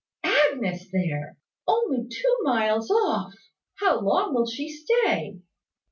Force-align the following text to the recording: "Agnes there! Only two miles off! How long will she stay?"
"Agnes 0.23 0.89
there! 0.91 1.37
Only 1.67 2.07
two 2.07 2.37
miles 2.41 2.89
off! 2.89 3.35
How 3.75 3.99
long 3.99 4.33
will 4.33 4.47
she 4.47 4.67
stay?" 4.67 5.41